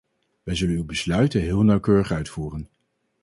Wij 0.43 0.55
zullen 0.55 0.75
uw 0.75 0.85
besluiten 0.85 1.41
heel 1.41 1.61
nauwkeurig 1.63 2.11
uitvoeren. 2.11 2.69